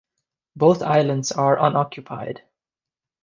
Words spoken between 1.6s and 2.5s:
unoccupied.